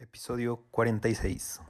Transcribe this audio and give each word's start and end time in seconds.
Episodio 0.00 0.64
46. 0.70 1.60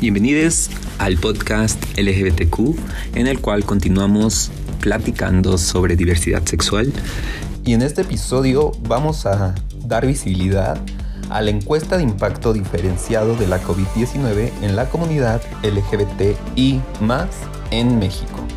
Bienvenidos 0.00 0.70
al 0.98 1.16
podcast 1.16 1.82
LGBTQ 1.98 2.76
en 3.14 3.26
el 3.26 3.40
cual 3.40 3.64
continuamos 3.64 4.50
platicando 4.80 5.58
sobre 5.58 5.96
diversidad 5.96 6.44
sexual. 6.44 6.92
Y 7.64 7.74
en 7.74 7.82
este 7.82 8.02
episodio 8.02 8.72
vamos 8.88 9.26
a 9.26 9.54
dar 9.84 10.06
visibilidad 10.06 10.80
a 11.30 11.40
la 11.42 11.50
encuesta 11.50 11.96
de 11.96 12.04
impacto 12.04 12.52
diferenciado 12.52 13.34
de 13.36 13.46
la 13.46 13.62
COVID-19 13.62 14.50
en 14.62 14.76
la 14.76 14.88
comunidad 14.88 15.42
LGBTI 15.62 16.80
en 17.70 17.98
México. 17.98 18.55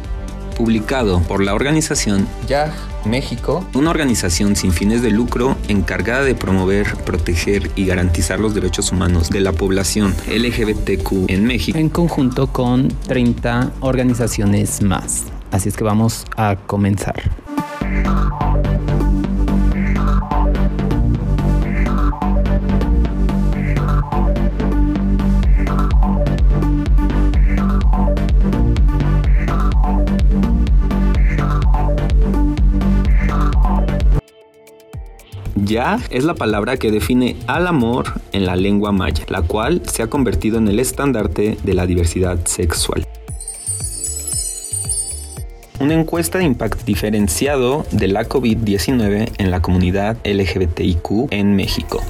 Publicado 0.60 1.22
por 1.22 1.42
la 1.42 1.56
organización 1.56 2.28
YAG 2.46 2.74
México, 3.06 3.66
una 3.74 3.92
organización 3.92 4.58
sin 4.58 4.74
fines 4.74 5.02
de 5.02 5.10
lucro 5.10 5.56
encargada 5.70 6.26
de 6.26 6.36
promover, 6.36 6.98
proteger 7.06 7.72
y 7.78 7.86
garantizar 7.86 8.42
los 8.42 8.54
derechos 8.54 8.92
humanos 8.92 9.30
de 9.30 9.40
la 9.40 9.54
población 9.54 10.14
LGBTQ 10.28 11.30
en 11.30 11.46
México. 11.46 11.78
en 11.78 11.88
conjunto 11.88 12.48
con 12.48 12.90
30 13.08 13.72
organizaciones 13.80 14.82
más. 14.82 15.24
Así 15.50 15.70
es 15.70 15.78
que 15.78 15.86
vamos 15.86 16.26
a 16.36 16.58
comenzar. 16.58 17.32
Ya 35.70 36.00
es 36.10 36.24
la 36.24 36.34
palabra 36.34 36.78
que 36.78 36.90
define 36.90 37.36
al 37.46 37.68
amor 37.68 38.20
en 38.32 38.48
la 38.48 38.56
lengua 38.56 38.92
maya, 38.92 39.24
la 39.28 39.44
cual 39.44 39.84
se 39.86 40.02
ha 40.02 40.08
convertido 40.08 40.58
en 40.58 40.68
el 40.68 40.80
estandarte 40.80 41.60
de 41.64 41.74
la 41.76 41.86
diversidad 41.86 42.44
sexual. 42.46 43.06
Una 45.80 45.94
encuesta 45.94 46.40
de 46.40 46.46
impacto 46.46 46.84
diferenciado 46.86 47.86
de 47.92 48.08
la 48.08 48.28
COVID-19 48.28 49.30
en 49.38 49.52
la 49.52 49.62
comunidad 49.62 50.18
LGBTIQ 50.26 51.28
en 51.30 51.56
México. 51.56 52.02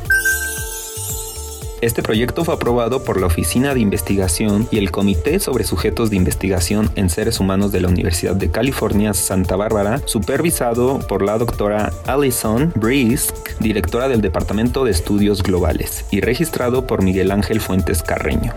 Este 1.82 2.04
proyecto 2.04 2.44
fue 2.44 2.56
aprobado 2.56 3.06
por 3.06 3.22
la 3.22 3.28
Oficina 3.28 3.74
de 3.74 3.80
Investigación 3.80 4.68
y 4.70 4.80
el 4.80 4.92
Comité 4.92 5.40
sobre 5.40 5.64
Sujetos 5.64 6.10
de 6.10 6.18
Investigación 6.18 6.90
en 6.96 7.10
Seres 7.10 7.40
Humanos 7.40 7.72
de 7.72 7.80
la 7.80 7.88
Universidad 7.88 8.36
de 8.36 8.52
California, 8.52 9.14
Santa 9.14 9.56
Bárbara, 9.56 10.02
supervisado 10.04 11.00
por 11.08 11.22
la 11.22 11.38
doctora 11.38 11.94
Alison 12.06 12.74
Brisk, 12.76 13.58
directora 13.60 14.10
del 14.10 14.20
Departamento 14.20 14.84
de 14.84 14.92
Estudios 14.92 15.42
Globales, 15.42 16.04
y 16.12 16.20
registrado 16.20 16.86
por 16.86 17.02
Miguel 17.02 17.32
Ángel 17.32 17.62
Fuentes 17.62 18.04
Carreño. 18.04 18.54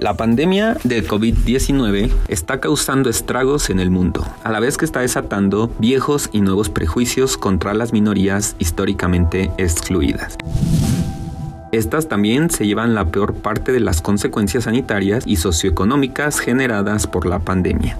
La 0.00 0.14
pandemia 0.14 0.78
del 0.82 1.06
COVID-19 1.06 2.10
está 2.28 2.58
causando 2.58 3.10
estragos 3.10 3.68
en 3.68 3.80
el 3.80 3.90
mundo, 3.90 4.26
a 4.42 4.50
la 4.50 4.58
vez 4.58 4.78
que 4.78 4.86
está 4.86 5.00
desatando 5.00 5.70
viejos 5.78 6.30
y 6.32 6.40
nuevos 6.40 6.70
prejuicios 6.70 7.36
contra 7.36 7.74
las 7.74 7.92
minorías 7.92 8.56
históricamente 8.58 9.50
excluidas. 9.58 10.38
Estas 11.70 12.08
también 12.08 12.48
se 12.48 12.66
llevan 12.66 12.94
la 12.94 13.08
peor 13.10 13.34
parte 13.34 13.72
de 13.72 13.80
las 13.80 14.00
consecuencias 14.00 14.64
sanitarias 14.64 15.24
y 15.26 15.36
socioeconómicas 15.36 16.40
generadas 16.40 17.06
por 17.06 17.26
la 17.26 17.40
pandemia. 17.40 17.98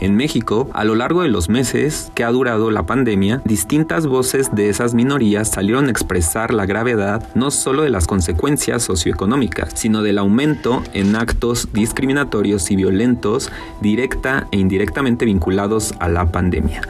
En 0.00 0.14
México, 0.14 0.70
a 0.74 0.84
lo 0.84 0.94
largo 0.94 1.22
de 1.22 1.28
los 1.28 1.48
meses 1.48 2.12
que 2.14 2.22
ha 2.22 2.30
durado 2.30 2.70
la 2.70 2.86
pandemia, 2.86 3.42
distintas 3.44 4.06
voces 4.06 4.54
de 4.54 4.68
esas 4.68 4.94
minorías 4.94 5.50
salieron 5.50 5.86
a 5.86 5.90
expresar 5.90 6.54
la 6.54 6.66
gravedad 6.66 7.28
no 7.34 7.50
solo 7.50 7.82
de 7.82 7.90
las 7.90 8.06
consecuencias 8.06 8.84
socioeconómicas, 8.84 9.72
sino 9.74 10.02
del 10.02 10.18
aumento 10.18 10.84
en 10.92 11.16
actos 11.16 11.68
discriminatorios 11.72 12.70
y 12.70 12.76
violentos 12.76 13.50
directa 13.80 14.46
e 14.52 14.58
indirectamente 14.58 15.24
vinculados 15.24 15.92
a 15.98 16.08
la 16.08 16.30
pandemia. 16.30 16.82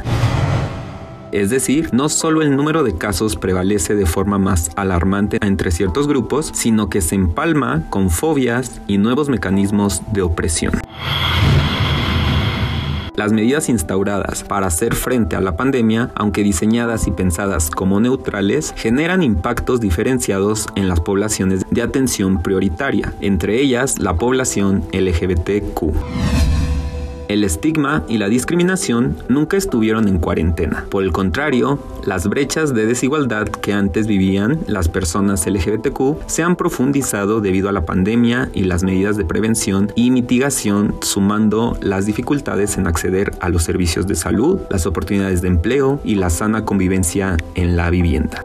Es 1.32 1.50
decir, 1.50 1.90
no 1.92 2.08
solo 2.08 2.42
el 2.42 2.56
número 2.56 2.84
de 2.84 2.96
casos 2.96 3.36
prevalece 3.36 3.94
de 3.94 4.06
forma 4.06 4.38
más 4.38 4.70
alarmante 4.76 5.38
entre 5.42 5.70
ciertos 5.70 6.08
grupos, 6.08 6.50
sino 6.54 6.90
que 6.90 7.00
se 7.00 7.14
empalma 7.14 7.84
con 7.90 8.10
fobias 8.10 8.80
y 8.86 8.98
nuevos 8.98 9.28
mecanismos 9.28 10.02
de 10.12 10.22
opresión. 10.22 10.72
Las 13.18 13.32
medidas 13.32 13.68
instauradas 13.68 14.44
para 14.44 14.68
hacer 14.68 14.94
frente 14.94 15.34
a 15.34 15.40
la 15.40 15.56
pandemia, 15.56 16.12
aunque 16.14 16.44
diseñadas 16.44 17.08
y 17.08 17.10
pensadas 17.10 17.68
como 17.68 17.98
neutrales, 17.98 18.72
generan 18.76 19.24
impactos 19.24 19.80
diferenciados 19.80 20.68
en 20.76 20.86
las 20.86 21.00
poblaciones 21.00 21.66
de 21.68 21.82
atención 21.82 22.40
prioritaria, 22.44 23.12
entre 23.20 23.60
ellas 23.60 23.98
la 23.98 24.14
población 24.14 24.84
LGBTQ. 24.92 26.57
El 27.28 27.44
estigma 27.44 28.04
y 28.08 28.16
la 28.16 28.30
discriminación 28.30 29.18
nunca 29.28 29.58
estuvieron 29.58 30.08
en 30.08 30.18
cuarentena. 30.18 30.86
Por 30.88 31.04
el 31.04 31.12
contrario, 31.12 31.78
las 32.06 32.26
brechas 32.26 32.72
de 32.72 32.86
desigualdad 32.86 33.48
que 33.48 33.74
antes 33.74 34.06
vivían 34.06 34.60
las 34.66 34.88
personas 34.88 35.46
LGBTQ 35.46 36.26
se 36.26 36.42
han 36.42 36.56
profundizado 36.56 37.42
debido 37.42 37.68
a 37.68 37.72
la 37.72 37.84
pandemia 37.84 38.48
y 38.54 38.64
las 38.64 38.82
medidas 38.82 39.18
de 39.18 39.26
prevención 39.26 39.92
y 39.94 40.10
mitigación, 40.10 40.94
sumando 41.02 41.76
las 41.82 42.06
dificultades 42.06 42.78
en 42.78 42.86
acceder 42.86 43.32
a 43.40 43.50
los 43.50 43.62
servicios 43.62 44.06
de 44.06 44.14
salud, 44.14 44.60
las 44.70 44.86
oportunidades 44.86 45.42
de 45.42 45.48
empleo 45.48 46.00
y 46.04 46.14
la 46.14 46.30
sana 46.30 46.64
convivencia 46.64 47.36
en 47.54 47.76
la 47.76 47.90
vivienda. 47.90 48.42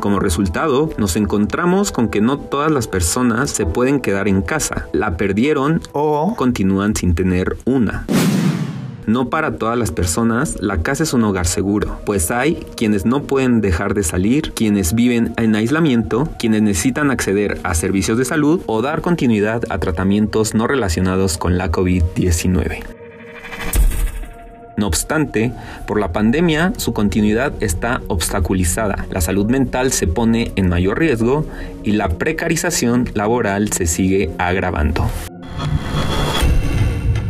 Como 0.00 0.18
resultado, 0.18 0.88
nos 0.96 1.14
encontramos 1.16 1.92
con 1.92 2.08
que 2.08 2.22
no 2.22 2.38
todas 2.38 2.72
las 2.72 2.88
personas 2.88 3.50
se 3.50 3.66
pueden 3.66 4.00
quedar 4.00 4.28
en 4.28 4.40
casa, 4.40 4.88
la 4.94 5.18
perdieron 5.18 5.82
o 5.92 6.34
continúan 6.36 6.96
sin 6.96 7.14
tener 7.14 7.58
una. 7.66 8.06
No 9.06 9.28
para 9.28 9.56
todas 9.56 9.76
las 9.76 9.90
personas, 9.90 10.56
la 10.60 10.82
casa 10.82 11.02
es 11.02 11.12
un 11.12 11.24
hogar 11.24 11.46
seguro, 11.46 12.00
pues 12.06 12.30
hay 12.30 12.54
quienes 12.76 13.04
no 13.04 13.24
pueden 13.24 13.60
dejar 13.60 13.92
de 13.92 14.02
salir, 14.02 14.52
quienes 14.52 14.94
viven 14.94 15.34
en 15.36 15.54
aislamiento, 15.54 16.30
quienes 16.38 16.62
necesitan 16.62 17.10
acceder 17.10 17.60
a 17.62 17.74
servicios 17.74 18.16
de 18.16 18.24
salud 18.24 18.62
o 18.66 18.80
dar 18.80 19.02
continuidad 19.02 19.64
a 19.68 19.78
tratamientos 19.78 20.54
no 20.54 20.66
relacionados 20.66 21.36
con 21.36 21.58
la 21.58 21.70
COVID-19. 21.70 22.99
No 24.76 24.86
obstante, 24.86 25.52
por 25.86 26.00
la 26.00 26.12
pandemia 26.12 26.72
su 26.76 26.92
continuidad 26.92 27.52
está 27.60 28.00
obstaculizada, 28.08 29.06
la 29.10 29.20
salud 29.20 29.46
mental 29.46 29.92
se 29.92 30.06
pone 30.06 30.52
en 30.56 30.68
mayor 30.68 30.98
riesgo 30.98 31.46
y 31.82 31.92
la 31.92 32.08
precarización 32.08 33.10
laboral 33.14 33.72
se 33.72 33.86
sigue 33.86 34.30
agravando. 34.38 35.08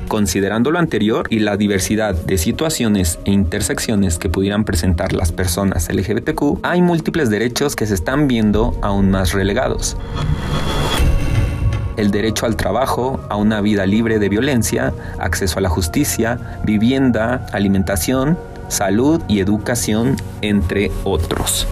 Considerando 0.08 0.72
lo 0.72 0.80
anterior 0.80 1.28
y 1.30 1.38
la 1.38 1.56
diversidad 1.56 2.14
de 2.14 2.36
situaciones 2.36 3.20
e 3.24 3.30
intersecciones 3.30 4.18
que 4.18 4.28
pudieran 4.28 4.64
presentar 4.64 5.12
las 5.12 5.30
personas 5.30 5.88
LGBTQ, 5.88 6.58
hay 6.64 6.82
múltiples 6.82 7.30
derechos 7.30 7.76
que 7.76 7.86
se 7.86 7.94
están 7.94 8.26
viendo 8.26 8.76
aún 8.82 9.10
más 9.10 9.32
relegados 9.32 9.96
el 12.00 12.10
derecho 12.10 12.46
al 12.46 12.56
trabajo, 12.56 13.20
a 13.28 13.36
una 13.36 13.60
vida 13.60 13.84
libre 13.84 14.18
de 14.18 14.30
violencia, 14.30 14.94
acceso 15.18 15.58
a 15.58 15.62
la 15.62 15.68
justicia, 15.68 16.60
vivienda, 16.64 17.46
alimentación, 17.52 18.38
salud 18.68 19.20
y 19.28 19.40
educación, 19.40 20.16
entre 20.40 20.90
otros. 21.04 21.68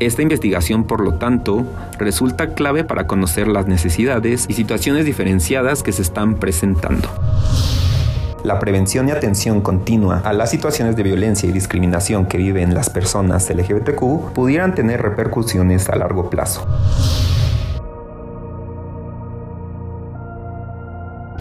Esta 0.00 0.22
investigación, 0.22 0.82
por 0.82 1.00
lo 1.00 1.14
tanto, 1.14 1.64
resulta 1.98 2.54
clave 2.54 2.82
para 2.82 3.06
conocer 3.06 3.46
las 3.46 3.68
necesidades 3.68 4.46
y 4.48 4.54
situaciones 4.54 5.04
diferenciadas 5.04 5.84
que 5.84 5.92
se 5.92 6.02
están 6.02 6.34
presentando. 6.34 7.08
La 8.42 8.58
prevención 8.58 9.08
y 9.08 9.12
atención 9.12 9.60
continua 9.60 10.20
a 10.24 10.32
las 10.32 10.50
situaciones 10.50 10.96
de 10.96 11.04
violencia 11.04 11.48
y 11.48 11.52
discriminación 11.52 12.26
que 12.26 12.38
viven 12.38 12.74
las 12.74 12.90
personas 12.90 13.48
LGBTQ 13.48 14.32
pudieran 14.34 14.74
tener 14.74 15.00
repercusiones 15.00 15.88
a 15.88 15.94
largo 15.94 16.28
plazo. 16.28 16.66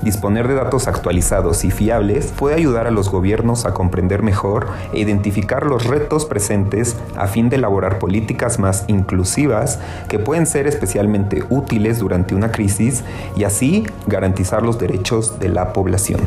Disponer 0.02 0.48
de 0.48 0.56
datos 0.56 0.88
actualizados 0.88 1.64
y 1.64 1.70
fiables 1.70 2.34
puede 2.36 2.56
ayudar 2.56 2.88
a 2.88 2.92
los 2.92 3.10
gobiernos 3.10 3.66
a 3.66 3.74
comprender 3.74 4.24
mejor 4.24 4.68
e 4.94 5.00
identificar 5.00 5.66
los 5.68 5.86
retos 5.86 6.26
presentes 6.26 6.96
a 7.16 7.28
fin 7.28 7.50
de 7.50 7.58
elaborar 7.58 8.00
políticas 8.00 8.58
más 8.58 8.84
inclusivas 8.88 9.80
que 10.10 10.18
pueden 10.18 10.48
ser 10.48 10.66
especialmente 10.66 11.44
útiles 11.50 12.00
durante 12.00 12.34
una 12.34 12.52
crisis 12.52 13.04
y 13.36 13.44
así 13.44 13.86
garantizar 14.08 14.64
los 14.64 14.80
derechos 14.80 15.40
de 15.40 15.50
la 15.50 15.72
población. 15.72 16.22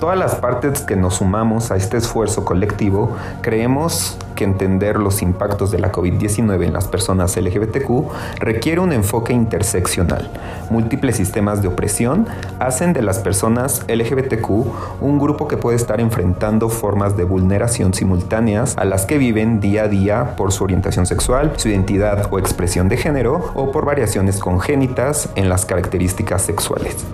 Todas 0.00 0.18
las 0.18 0.34
partes 0.34 0.82
que 0.82 0.96
nos 0.96 1.14
sumamos 1.14 1.70
a 1.70 1.76
este 1.76 1.96
esfuerzo 1.96 2.44
colectivo, 2.44 3.16
creemos 3.40 4.18
que 4.34 4.44
entender 4.44 4.98
los 4.98 5.22
impactos 5.22 5.70
de 5.70 5.78
la 5.78 5.92
COVID-19 5.92 6.64
en 6.64 6.72
las 6.72 6.88
personas 6.88 7.36
LGBTQ 7.36 8.40
requiere 8.40 8.80
un 8.80 8.92
enfoque 8.92 9.32
interseccional. 9.32 10.30
Múltiples 10.70 11.16
sistemas 11.16 11.62
de 11.62 11.68
opresión 11.68 12.26
hacen 12.58 12.92
de 12.92 13.02
las 13.02 13.18
personas 13.18 13.84
LGBTQ 13.88 14.50
un 15.00 15.18
grupo 15.18 15.48
que 15.48 15.56
puede 15.56 15.76
estar 15.76 16.00
enfrentando 16.00 16.68
formas 16.68 17.16
de 17.16 17.24
vulneración 17.24 17.94
simultáneas 17.94 18.76
a 18.76 18.84
las 18.84 19.06
que 19.06 19.18
viven 19.18 19.60
día 19.60 19.84
a 19.84 19.88
día 19.88 20.36
por 20.36 20.52
su 20.52 20.64
orientación 20.64 21.06
sexual, 21.06 21.52
su 21.56 21.68
identidad 21.68 22.28
o 22.30 22.38
expresión 22.38 22.88
de 22.88 22.96
género 22.96 23.52
o 23.54 23.72
por 23.72 23.84
variaciones 23.84 24.38
congénitas 24.38 25.28
en 25.34 25.48
las 25.48 25.64
características 25.64 26.42
sexuales. 26.42 27.04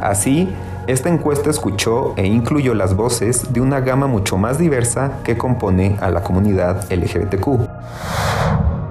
Así, 0.00 0.48
esta 0.90 1.08
encuesta 1.08 1.50
escuchó 1.50 2.14
e 2.16 2.26
incluyó 2.26 2.74
las 2.74 2.96
voces 2.96 3.52
de 3.52 3.60
una 3.60 3.80
gama 3.80 4.08
mucho 4.08 4.36
más 4.36 4.58
diversa 4.58 5.18
que 5.22 5.38
compone 5.38 5.96
a 6.00 6.10
la 6.10 6.22
comunidad 6.22 6.84
LGBTQ 6.90 7.68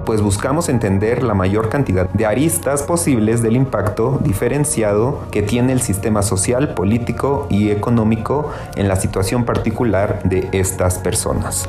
pues 0.06 0.22
buscamos 0.22 0.68
entender 0.68 1.22
la 1.22 1.34
mayor 1.34 1.68
cantidad 1.68 2.08
de 2.08 2.26
aristas 2.26 2.82
posibles 2.82 3.42
del 3.42 3.54
impacto 3.54 4.18
diferenciado 4.24 5.20
que 5.30 5.42
tiene 5.42 5.72
el 5.72 5.82
sistema 5.82 6.22
social, 6.22 6.74
político 6.74 7.46
y 7.48 7.70
económico 7.70 8.50
en 8.74 8.88
la 8.88 8.96
situación 8.96 9.44
particular 9.44 10.20
de 10.24 10.48
estas 10.50 10.98
personas. 10.98 11.68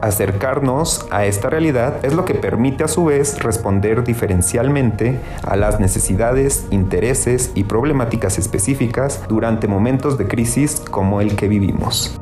Acercarnos 0.00 1.06
a 1.10 1.24
esta 1.24 1.48
realidad 1.48 2.04
es 2.04 2.14
lo 2.14 2.24
que 2.24 2.34
permite 2.34 2.84
a 2.84 2.88
su 2.88 3.06
vez 3.06 3.42
responder 3.42 4.04
diferencialmente 4.04 5.20
a 5.42 5.56
las 5.56 5.80
necesidades, 5.80 6.66
intereses 6.70 7.50
y 7.54 7.64
problemáticas 7.64 8.38
específicas 8.38 9.22
durante 9.28 9.68
momentos 9.68 10.18
de 10.18 10.28
crisis 10.28 10.82
como 10.90 11.20
el 11.20 11.36
que 11.36 11.48
vivimos. 11.48 12.20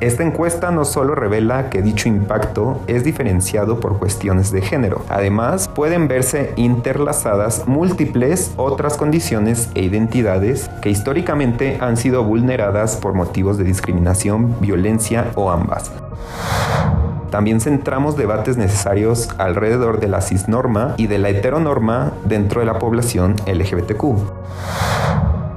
Esta 0.00 0.22
encuesta 0.22 0.70
no 0.70 0.84
solo 0.84 1.16
revela 1.16 1.70
que 1.70 1.82
dicho 1.82 2.08
impacto 2.08 2.80
es 2.86 3.02
diferenciado 3.02 3.80
por 3.80 3.98
cuestiones 3.98 4.52
de 4.52 4.62
género, 4.62 5.02
además 5.08 5.66
pueden 5.66 6.06
verse 6.06 6.52
interlazadas 6.54 7.66
múltiples 7.66 8.52
otras 8.56 8.96
condiciones 8.96 9.68
e 9.74 9.82
identidades 9.82 10.70
que 10.82 10.90
históricamente 10.90 11.78
han 11.80 11.96
sido 11.96 12.22
vulneradas 12.22 12.94
por 12.94 13.14
motivos 13.14 13.58
de 13.58 13.64
discriminación, 13.64 14.54
violencia 14.60 15.32
o 15.34 15.50
ambas. 15.50 15.90
También 17.30 17.60
centramos 17.60 18.16
debates 18.16 18.56
necesarios 18.56 19.28
alrededor 19.36 19.98
de 19.98 20.06
la 20.06 20.20
cisnorma 20.20 20.94
y 20.96 21.08
de 21.08 21.18
la 21.18 21.30
heteronorma 21.30 22.12
dentro 22.24 22.60
de 22.60 22.66
la 22.66 22.78
población 22.78 23.34
LGBTQ. 23.46 24.04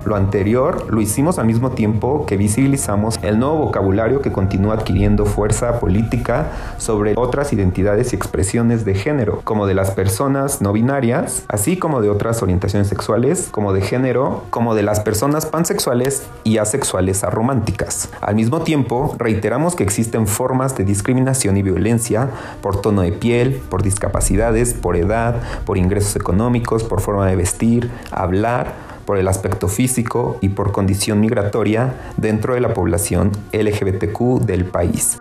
Lo 0.06 0.16
anterior 0.16 0.92
lo 0.92 1.00
hicimos 1.00 1.38
al 1.38 1.46
mismo 1.46 1.72
tiempo 1.72 2.26
que 2.26 2.36
visibilizamos 2.36 3.20
el 3.22 3.38
nuevo 3.38 3.58
vocabulario 3.58 4.22
que 4.22 4.32
continúa 4.32 4.74
adquiriendo 4.74 5.26
fuerza 5.26 5.80
política 5.80 6.52
sobre 6.78 7.14
otras 7.16 7.54
identidades 7.54 8.12
y 8.12 8.16
expresiones 8.16 8.84
de 8.84 8.96
género, 8.96 9.42
como 9.44 9.68
de 9.68 9.76
las 9.76 9.92
personas 9.92 10.62
no 10.62 10.74
binarias, 10.74 11.46
así 11.48 11.78
como 11.78 12.02
de 12.02 12.10
otras 12.10 12.42
orientaciones 12.42 12.88
sexuales, 12.88 13.50
como 13.52 13.74
de 13.74 13.82
género, 13.82 14.44
como 14.50 14.74
de 14.74 14.82
las 14.84 15.02
personas 15.02 15.46
pansexuales 15.46 16.28
y 16.44 16.58
asexuales 16.58 17.24
arománticas. 17.24 18.10
Al 18.22 18.36
mismo 18.36 18.62
tiempo, 18.62 19.16
reiteramos 19.20 19.76
que 19.76 19.84
existen 19.84 20.26
formas 20.26 20.76
de 20.76 20.84
discriminación 20.84 21.58
y 21.58 21.62
violencia 21.62 22.30
por 22.62 22.82
tono 22.82 23.02
de 23.02 23.12
piel, 23.12 23.62
por 23.70 23.84
discapacidades, 23.84 24.74
por 24.74 24.96
edad, 24.96 25.36
por 25.66 25.78
ingresos 25.78 26.16
económicos, 26.16 26.84
por 26.84 27.02
forma 27.02 27.28
de 27.28 27.36
vestir, 27.36 27.92
hablar, 28.12 28.91
por 29.06 29.18
el 29.18 29.28
aspecto 29.28 29.68
físico 29.68 30.38
y 30.42 30.50
por 30.50 30.72
condición 30.72 31.20
migratoria 31.20 31.94
dentro 32.18 32.54
de 32.54 32.62
la 32.62 32.74
población 32.74 33.32
LGBTQ 33.52 34.42
del 34.46 34.66
país. 34.66 35.20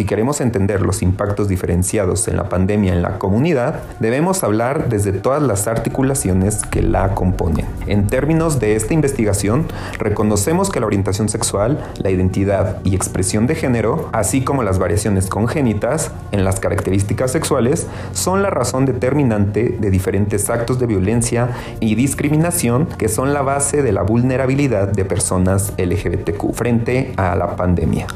Si 0.00 0.06
queremos 0.06 0.40
entender 0.40 0.80
los 0.80 1.02
impactos 1.02 1.46
diferenciados 1.46 2.26
en 2.26 2.38
la 2.38 2.48
pandemia 2.48 2.94
en 2.94 3.02
la 3.02 3.18
comunidad, 3.18 3.80
debemos 3.98 4.42
hablar 4.42 4.88
desde 4.88 5.12
todas 5.12 5.42
las 5.42 5.66
articulaciones 5.66 6.62
que 6.64 6.80
la 6.80 7.14
componen. 7.14 7.66
En 7.86 8.06
términos 8.06 8.60
de 8.60 8.76
esta 8.76 8.94
investigación, 8.94 9.66
reconocemos 9.98 10.70
que 10.70 10.80
la 10.80 10.86
orientación 10.86 11.28
sexual, 11.28 11.84
la 11.98 12.08
identidad 12.08 12.78
y 12.82 12.94
expresión 12.94 13.46
de 13.46 13.56
género, 13.56 14.08
así 14.12 14.42
como 14.42 14.62
las 14.62 14.78
variaciones 14.78 15.28
congénitas 15.28 16.12
en 16.32 16.44
las 16.44 16.60
características 16.60 17.30
sexuales, 17.30 17.86
son 18.14 18.40
la 18.40 18.48
razón 18.48 18.86
determinante 18.86 19.76
de 19.78 19.90
diferentes 19.90 20.48
actos 20.48 20.78
de 20.78 20.86
violencia 20.86 21.50
y 21.78 21.94
discriminación 21.94 22.86
que 22.86 23.10
son 23.10 23.34
la 23.34 23.42
base 23.42 23.82
de 23.82 23.92
la 23.92 24.00
vulnerabilidad 24.00 24.88
de 24.88 25.04
personas 25.04 25.74
LGBTQ 25.76 26.54
frente 26.54 27.12
a 27.18 27.36
la 27.36 27.54
pandemia. 27.54 28.06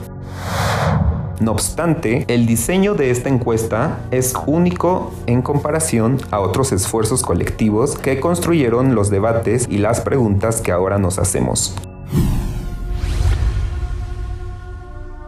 No 1.45 1.53
obstante, 1.53 2.25
el 2.29 2.47
diseño 2.47 2.95
de 2.95 3.11
esta 3.11 3.29
encuesta 3.29 3.99
es 4.11 4.33
único 4.47 5.13
en 5.27 5.43
comparación 5.43 6.17
a 6.31 6.41
otros 6.41 6.73
esfuerzos 6.73 7.23
colectivos 7.23 7.99
que 7.99 8.19
construyeron 8.19 8.95
los 8.95 9.11
debates 9.11 9.67
y 9.69 9.77
las 9.77 10.01
preguntas 10.01 10.63
que 10.63 10.73
ahora 10.73 10.97
nos 10.97 11.19
hacemos. 11.19 11.77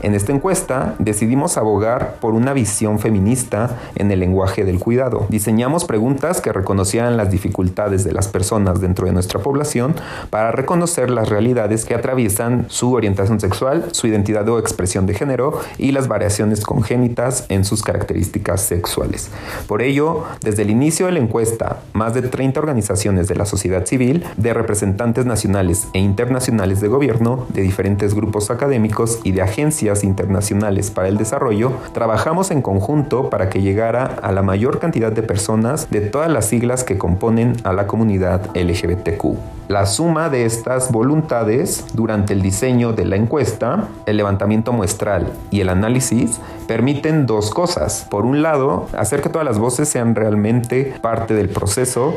En 0.02 0.14
esta 0.14 0.30
encuesta 0.30 0.94
decidimos 0.98 1.56
abogar 1.56 2.16
por 2.20 2.34
una 2.34 2.52
visión 2.52 2.98
feminista 2.98 3.78
en 3.94 4.10
el 4.10 4.20
lenguaje 4.20 4.64
del 4.64 4.78
cuidado. 4.78 5.26
Diseñamos 5.30 5.86
preguntas 5.86 6.42
que 6.42 6.52
reconocieran 6.52 7.16
las 7.16 7.30
dificultades 7.30 8.04
de 8.04 8.12
las 8.12 8.28
personas 8.28 8.82
dentro 8.82 9.06
de 9.06 9.12
nuestra 9.12 9.40
población 9.40 9.94
para 10.28 10.52
reconocer 10.52 11.08
las 11.08 11.30
realidades 11.30 11.86
que 11.86 11.94
atraviesan 11.94 12.66
su 12.68 12.92
orientación 12.92 13.40
sexual, 13.40 13.86
su 13.92 14.06
identidad 14.06 14.46
o 14.50 14.58
expresión 14.58 15.06
de 15.06 15.14
género 15.14 15.60
y 15.78 15.92
las 15.92 16.08
variaciones 16.08 16.60
congénitas 16.60 17.46
en 17.48 17.64
sus 17.64 17.82
características 17.82 18.60
sexuales. 18.60 19.30
Por 19.66 19.80
ello, 19.80 20.24
desde 20.42 20.62
el 20.62 20.70
inicio 20.70 21.06
de 21.06 21.12
la 21.12 21.20
encuesta, 21.20 21.78
más 21.94 22.12
de 22.12 22.20
30 22.20 22.60
organizaciones 22.60 23.28
de 23.28 23.34
la 23.34 23.46
sociedad 23.46 23.86
civil, 23.86 24.24
de 24.36 24.52
representantes 24.52 25.24
nacionales 25.24 25.88
e 25.94 26.00
internacionales 26.00 26.82
de 26.82 26.88
gobierno, 26.88 27.46
de 27.48 27.62
diferentes 27.62 28.12
grupos 28.14 28.50
académicos 28.50 29.20
y 29.24 29.32
de 29.32 29.40
agencias 29.40 29.85
internacionales 30.02 30.90
para 30.90 31.08
el 31.08 31.16
desarrollo, 31.16 31.72
trabajamos 31.92 32.50
en 32.50 32.62
conjunto 32.62 33.30
para 33.30 33.48
que 33.48 33.62
llegara 33.62 34.04
a 34.04 34.32
la 34.32 34.42
mayor 34.42 34.78
cantidad 34.78 35.12
de 35.12 35.22
personas 35.22 35.88
de 35.90 36.00
todas 36.00 36.30
las 36.30 36.46
siglas 36.46 36.84
que 36.84 36.98
componen 36.98 37.56
a 37.64 37.72
la 37.72 37.86
comunidad 37.86 38.50
LGBTQ. 38.54 39.36
La 39.68 39.86
suma 39.86 40.28
de 40.28 40.44
estas 40.44 40.92
voluntades 40.92 41.86
durante 41.94 42.32
el 42.32 42.42
diseño 42.42 42.92
de 42.92 43.04
la 43.04 43.16
encuesta, 43.16 43.88
el 44.06 44.16
levantamiento 44.16 44.72
muestral 44.72 45.32
y 45.50 45.60
el 45.60 45.68
análisis 45.68 46.40
permiten 46.68 47.26
dos 47.26 47.50
cosas. 47.50 48.06
Por 48.10 48.26
un 48.26 48.42
lado, 48.42 48.86
hacer 48.96 49.22
que 49.22 49.28
todas 49.28 49.44
las 49.44 49.58
voces 49.58 49.88
sean 49.88 50.14
realmente 50.14 50.94
parte 51.00 51.34
del 51.34 51.48
proceso 51.48 52.14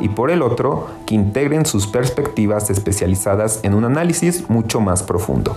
y 0.00 0.08
por 0.08 0.30
el 0.30 0.42
otro, 0.42 0.88
que 1.06 1.14
integren 1.14 1.66
sus 1.66 1.86
perspectivas 1.86 2.70
especializadas 2.70 3.60
en 3.62 3.74
un 3.74 3.84
análisis 3.84 4.48
mucho 4.48 4.80
más 4.80 5.02
profundo. 5.02 5.56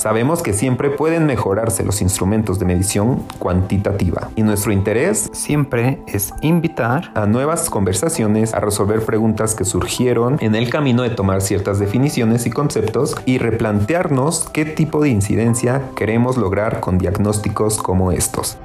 Sabemos 0.00 0.42
que 0.42 0.54
siempre 0.54 0.88
pueden 0.88 1.26
mejorarse 1.26 1.84
los 1.84 2.00
instrumentos 2.00 2.58
de 2.58 2.64
medición 2.64 3.22
cuantitativa 3.38 4.30
y 4.34 4.42
nuestro 4.42 4.72
interés 4.72 5.28
siempre 5.34 6.00
es 6.06 6.32
invitar 6.40 7.12
a 7.14 7.26
nuevas 7.26 7.68
conversaciones, 7.68 8.54
a 8.54 8.60
resolver 8.60 9.04
preguntas 9.04 9.54
que 9.54 9.66
surgieron 9.66 10.38
en 10.40 10.54
el 10.54 10.70
camino 10.70 11.02
de 11.02 11.10
tomar 11.10 11.42
ciertas 11.42 11.78
definiciones 11.78 12.46
y 12.46 12.50
conceptos 12.50 13.14
y 13.26 13.36
replantearnos 13.36 14.48
qué 14.48 14.64
tipo 14.64 15.02
de 15.02 15.10
incidencia 15.10 15.82
queremos 15.94 16.38
lograr 16.38 16.80
con 16.80 16.96
diagnósticos 16.96 17.76
como 17.76 18.10
estos. 18.10 18.56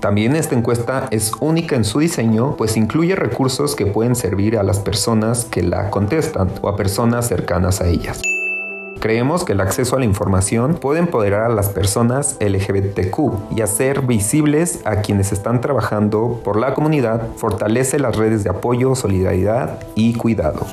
También 0.00 0.36
esta 0.36 0.56
encuesta 0.56 1.08
es 1.10 1.32
única 1.40 1.74
en 1.74 1.86
su 1.86 2.00
diseño, 2.00 2.54
pues 2.58 2.76
incluye 2.76 3.16
recursos 3.16 3.74
que 3.74 3.86
pueden 3.86 4.14
servir 4.14 4.58
a 4.58 4.62
las 4.62 4.78
personas 4.78 5.46
que 5.46 5.62
la 5.62 5.88
contestan 5.88 6.50
o 6.60 6.68
a 6.68 6.76
personas 6.76 7.28
cercanas 7.28 7.80
a 7.80 7.86
ellas. 7.86 8.20
Creemos 9.00 9.44
que 9.44 9.52
el 9.52 9.60
acceso 9.60 9.94
a 9.94 9.98
la 10.00 10.04
información 10.04 10.74
puede 10.74 10.98
empoderar 10.98 11.42
a 11.42 11.54
las 11.54 11.68
personas 11.68 12.36
LGBTQ 12.40 13.52
y 13.56 13.60
hacer 13.60 14.02
visibles 14.02 14.80
a 14.84 15.02
quienes 15.02 15.30
están 15.30 15.60
trabajando 15.60 16.40
por 16.42 16.58
la 16.58 16.74
comunidad, 16.74 17.28
fortalece 17.36 17.98
las 17.98 18.16
redes 18.16 18.42
de 18.42 18.50
apoyo, 18.50 18.94
solidaridad 18.96 19.78
y 19.94 20.14
cuidado. 20.14 20.66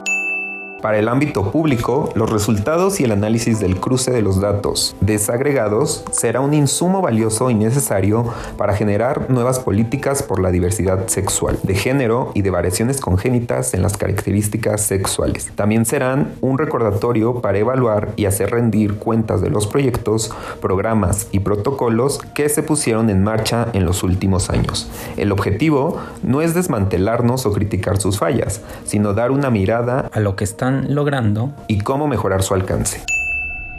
Para 0.86 1.00
el 1.00 1.08
ámbito 1.08 1.52
público, 1.52 2.12
los 2.14 2.30
resultados 2.30 3.00
y 3.00 3.06
el 3.06 3.12
análisis 3.12 3.60
del 3.60 3.80
cruce 3.80 4.12
de 4.12 4.22
los 4.22 4.40
datos 4.40 4.96
desagregados 5.02 6.06
será 6.12 6.42
un 6.42 6.54
insumo 6.54 7.02
valioso 7.02 7.50
y 7.50 7.56
necesario 7.56 8.32
para 8.56 8.76
generar 8.76 9.32
nuevas 9.32 9.58
políticas 9.58 10.22
por 10.22 10.40
la 10.40 10.52
diversidad 10.52 11.08
sexual, 11.08 11.58
de 11.64 11.74
género 11.74 12.30
y 12.36 12.44
de 12.44 12.52
variaciones 12.52 13.02
congénitas 13.02 13.74
en 13.74 13.82
las 13.82 13.98
características 13.98 14.82
sexuales. 14.82 15.52
También 15.56 15.88
serán 15.88 16.36
un 16.42 16.60
recordatorio 16.60 17.42
para 17.42 17.58
evaluar 17.58 18.14
y 18.16 18.26
hacer 18.26 18.52
rendir 18.52 19.00
cuentas 19.00 19.42
de 19.42 19.50
los 19.50 19.66
proyectos, 19.66 20.32
programas 20.62 21.30
y 21.32 21.40
protocolos 21.40 22.20
que 22.36 22.48
se 22.48 22.62
pusieron 22.62 23.10
en 23.10 23.24
marcha 23.24 23.70
en 23.74 23.86
los 23.86 24.04
últimos 24.04 24.52
años. 24.52 24.88
El 25.18 25.32
objetivo 25.32 25.98
no 26.22 26.44
es 26.44 26.54
desmantelarnos 26.54 27.48
o 27.48 27.54
criticar 27.54 28.00
sus 28.00 28.20
fallas, 28.20 28.62
sino 28.86 29.16
dar 29.16 29.32
una 29.32 29.50
mirada 29.50 30.12
a 30.14 30.20
lo 30.20 30.36
que 30.36 30.44
logrando 30.90 31.52
y 31.68 31.80
cómo 31.80 32.08
mejorar 32.08 32.44
su 32.44 32.54
alcance. 32.54 33.04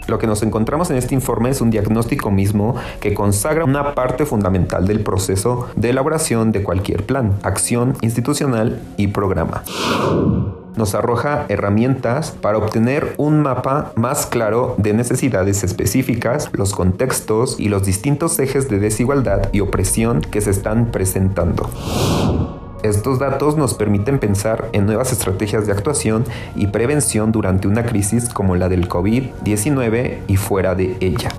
Lo 0.07 0.19
que 0.19 0.26
nos 0.26 0.43
encontramos 0.43 0.91
en 0.91 0.97
este 0.97 1.15
informe 1.15 1.50
es 1.50 1.61
un 1.61 1.71
diagnóstico 1.71 2.31
mismo 2.31 2.76
que 3.00 3.12
consagra 3.12 3.65
una 3.65 3.95
parte 3.95 4.25
fundamental 4.25 4.87
del 4.87 5.00
proceso 5.00 5.69
de 5.75 5.91
elaboración 5.91 6.53
de 6.53 6.62
cualquier 6.62 7.05
plan, 7.05 7.33
acción 7.43 7.97
institucional 8.03 8.81
y 8.97 9.09
programa 9.09 9.62
nos 10.76 10.95
arroja 10.95 11.47
herramientas 11.49 12.33
para 12.41 12.59
obtener 12.59 13.15
un 13.17 13.41
mapa 13.41 13.93
más 13.97 14.26
claro 14.26 14.75
de 14.79 14.93
necesidades 14.93 15.65
específicas, 15.65 16.50
los 16.53 16.75
contextos 16.75 17.59
y 17.59 17.69
los 17.69 17.85
distintos 17.85 18.38
ejes 18.38 18.69
de 18.69 18.79
desigualdad 18.79 19.49
y 19.53 19.61
opresión 19.61 20.21
que 20.21 20.41
se 20.41 20.50
están 20.50 20.91
presentando. 20.93 21.69
Estos 22.83 23.18
datos 23.18 23.56
nos 23.56 23.75
permiten 23.75 24.18
pensar 24.18 24.68
en 24.73 24.87
nuevas 24.87 25.12
estrategias 25.12 25.66
de 25.66 25.73
actuación 25.73 26.25
y 26.54 26.68
prevención 26.68 27.33
durante 27.33 27.68
una 27.68 27.85
crisis 27.85 28.28
como 28.28 28.56
la 28.56 28.68
del 28.68 28.88
COVID-19 28.88 30.18
y 30.26 30.37
fuera 30.37 30.75
de 30.75 30.97
ella. 31.00 31.30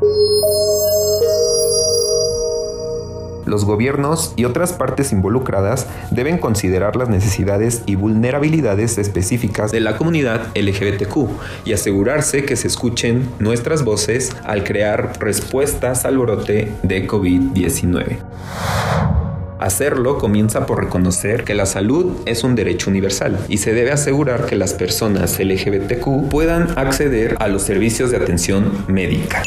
los 3.48 3.66
gobiernos 3.66 4.34
y 4.36 4.46
otras 4.46 4.74
partes 4.74 5.12
involucradas 5.12 5.88
deben 6.12 6.38
considerar 6.38 6.96
las 6.96 7.10
necesidades 7.10 7.82
y 7.86 7.96
vulnerabilidades 7.96 8.98
específicas 8.98 9.72
de 9.72 9.80
la 9.80 9.98
comunidad 9.98 10.48
LGBTQ 10.56 11.30
y 11.66 11.74
asegurarse 11.74 12.46
que 12.46 12.56
se 12.56 12.68
escuchen 12.68 13.30
nuestras 13.40 13.84
voces 13.84 14.36
al 14.44 14.64
crear 14.64 15.14
respuestas 15.20 16.06
al 16.06 16.18
brote 16.18 16.74
de 16.84 17.08
COVID-19. 17.08 19.17
Hacerlo 19.60 20.20
comienza 20.20 20.68
por 20.68 20.84
reconocer 20.84 21.44
que 21.44 21.56
la 21.56 21.66
salud 21.66 22.14
es 22.26 22.44
un 22.44 22.56
derecho 22.56 22.90
universal 22.90 23.40
y 23.50 23.58
se 23.58 23.74
debe 23.74 23.92
asegurar 23.92 24.46
que 24.46 24.56
las 24.56 24.74
personas 24.74 25.40
LGBTQ 25.40 26.30
puedan 26.30 26.78
acceder 26.78 27.36
a 27.40 27.48
los 27.48 27.64
servicios 27.64 28.12
de 28.12 28.18
atención 28.18 28.86
médica. 28.88 29.42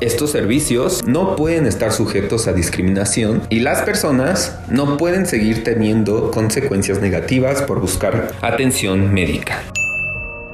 Estos 0.00 0.30
servicios 0.30 1.04
no 1.06 1.36
pueden 1.36 1.66
estar 1.66 1.92
sujetos 1.92 2.48
a 2.48 2.52
discriminación 2.52 3.42
y 3.50 3.60
las 3.60 3.82
personas 3.82 4.58
no 4.68 4.96
pueden 4.96 5.26
seguir 5.26 5.64
teniendo 5.64 6.30
consecuencias 6.30 7.00
negativas 7.00 7.62
por 7.62 7.80
buscar 7.80 8.32
atención 8.40 9.12
médica. 9.12 9.62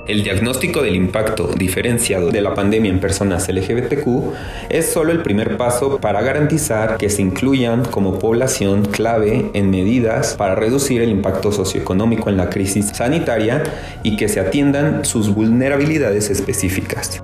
El 0.09 0.23
diagnóstico 0.23 0.81
del 0.81 0.97
impacto 0.97 1.49
diferenciado 1.55 2.31
de 2.31 2.41
la 2.41 2.55
pandemia 2.55 2.91
en 2.91 2.99
personas 2.99 3.47
LGBTQ 3.47 4.07
es 4.71 4.91
solo 4.91 5.13
el 5.13 5.21
primer 5.21 5.59
paso 5.59 5.99
para 5.99 6.23
garantizar 6.23 6.97
que 6.97 7.11
se 7.11 7.21
incluyan 7.21 7.85
como 7.85 8.19
población 8.19 8.87
clave 8.87 9.51
en 9.53 9.71
medidas 9.71 10.35
para 10.35 10.55
reducir 10.55 11.03
el 11.03 11.11
impacto 11.11 11.53
socioeconómico 11.53 12.31
en 12.31 12.39
la 12.39 12.49
crisis 12.49 12.87
sanitaria 12.87 13.63
y 14.03 14.17
que 14.17 14.29
se 14.29 14.41
atiendan 14.41 15.05
sus 15.05 15.29
vulnerabilidades 15.35 16.31
específicas. 16.31 17.23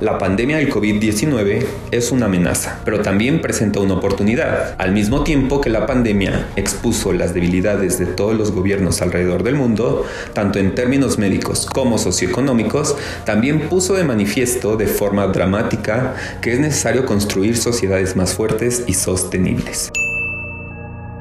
La 0.00 0.16
pandemia 0.16 0.58
del 0.58 0.72
COVID-19 0.72 1.66
es 1.90 2.12
una 2.12 2.26
amenaza, 2.26 2.80
pero 2.84 3.00
también 3.00 3.40
presenta 3.40 3.80
una 3.80 3.94
oportunidad. 3.94 4.76
Al 4.78 4.92
mismo 4.92 5.24
tiempo 5.24 5.60
que 5.60 5.70
la 5.70 5.86
pandemia 5.86 6.46
expuso 6.54 7.12
las 7.12 7.34
debilidades 7.34 7.98
de 7.98 8.06
todos 8.06 8.36
los 8.36 8.52
gobiernos 8.52 9.02
alrededor 9.02 9.42
del 9.42 9.56
mundo, 9.56 10.06
tanto 10.34 10.60
en 10.60 10.76
términos 10.76 11.18
médicos 11.18 11.66
como 11.66 11.98
socioeconómicos, 11.98 12.94
también 13.24 13.68
puso 13.68 13.94
de 13.94 14.04
manifiesto 14.04 14.76
de 14.76 14.86
forma 14.86 15.26
dramática 15.26 16.14
que 16.40 16.52
es 16.52 16.60
necesario 16.60 17.04
construir 17.04 17.56
sociedades 17.56 18.14
más 18.14 18.34
fuertes 18.34 18.84
y 18.86 18.94
sostenibles. 18.94 19.90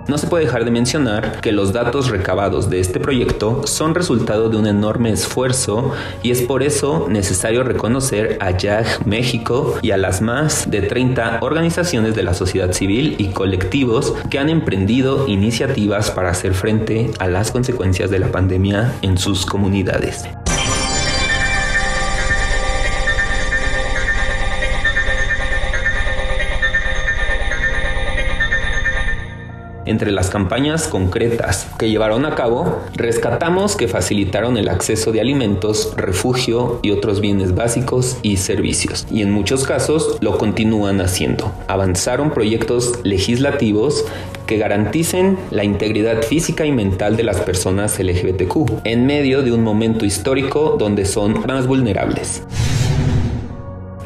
No 0.08 0.18
se 0.18 0.28
puede 0.28 0.46
dejar 0.46 0.64
de 0.64 0.72
mencionar 0.72 1.42
que 1.42 1.52
los 1.52 1.74
datos 1.74 2.10
recabados 2.10 2.70
de 2.70 2.80
este 2.80 3.00
proyecto 3.00 3.64
son 3.66 3.94
resultado 3.94 4.50
de 4.50 4.56
un 4.56 4.66
enorme 4.66 5.12
esfuerzo 5.12 5.92
y 6.24 6.32
es 6.32 6.44
por 6.44 6.64
eso 6.64 7.08
necesario 7.10 7.64
reconocer 7.64 8.38
a 8.40 8.52
YAG 8.52 9.06
México 9.06 9.78
y 9.82 9.92
a 9.92 9.98
las 9.98 10.22
más 10.22 10.72
de 10.72 10.82
30 10.82 11.40
organizaciones 11.42 12.16
de 12.16 12.24
la 12.24 12.34
sociedad 12.34 12.72
civil 12.72 13.16
y 13.18 13.28
colectivos 13.28 14.14
que 14.30 14.40
han 14.40 14.50
emprendido 14.50 15.28
iniciativas 15.28 16.12
para 16.12 16.30
hacer 16.30 16.54
frente 16.54 17.12
a 17.20 17.28
las 17.28 17.52
consecuencias 17.52 18.10
de 18.10 18.20
la 18.20 18.32
pandemia 18.32 18.94
en 19.02 19.18
sus 19.18 19.46
comunidades. 19.46 20.24
Entre 29.88 30.12
las 30.12 30.30
campañas 30.30 30.90
concretas 30.90 31.66
que 31.80 31.90
llevaron 31.90 32.26
a 32.26 32.36
cabo, 32.36 32.82
rescatamos 32.94 33.78
que 33.78 33.88
facilitaron 33.88 34.58
el 34.58 34.68
acceso 34.68 35.14
de 35.14 35.22
alimentos, 35.22 35.94
refugio 35.96 36.82
y 36.84 36.92
otros 36.92 37.22
bienes 37.22 37.56
básicos 37.56 38.18
y 38.22 38.36
servicios, 38.36 39.08
y 39.10 39.22
en 39.22 39.32
muchos 39.32 39.64
casos 39.64 40.18
lo 40.20 40.38
continúan 40.38 41.00
haciendo. 41.00 41.54
Avanzaron 41.68 42.32
proyectos 42.32 43.00
legislativos 43.04 44.04
que 44.46 44.58
garanticen 44.58 45.38
la 45.52 45.64
integridad 45.64 46.22
física 46.22 46.66
y 46.66 46.74
mental 46.74 47.16
de 47.16 47.24
las 47.24 47.40
personas 47.40 47.98
LGBTQ 47.98 48.82
en 48.84 49.06
medio 49.06 49.42
de 49.42 49.54
un 49.54 49.64
momento 49.64 50.04
histórico 50.04 50.76
donde 50.78 51.06
son 51.06 51.46
más 51.48 51.66
vulnerables. 51.66 52.44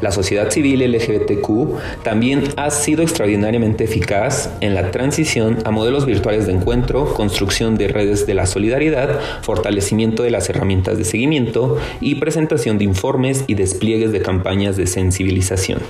La 0.01 0.11
sociedad 0.11 0.49
civil 0.49 0.81
LGBTQ 0.91 2.03
también 2.03 2.43
ha 2.57 2.71
sido 2.71 3.03
extraordinariamente 3.03 3.83
eficaz 3.83 4.51
en 4.59 4.73
la 4.73 4.89
transición 4.89 5.59
a 5.63 5.71
modelos 5.71 6.07
virtuales 6.07 6.47
de 6.47 6.53
encuentro, 6.53 7.13
construcción 7.13 7.77
de 7.77 7.87
redes 7.87 8.25
de 8.25 8.33
la 8.33 8.47
solidaridad, 8.47 9.19
fortalecimiento 9.43 10.23
de 10.23 10.31
las 10.31 10.49
herramientas 10.49 10.97
de 10.97 11.03
seguimiento 11.03 11.77
y 11.99 12.15
presentación 12.15 12.79
de 12.79 12.85
informes 12.85 13.43
y 13.45 13.53
despliegues 13.53 14.11
de 14.11 14.21
campañas 14.21 14.75
de 14.75 14.87
sensibilización. 14.87 15.81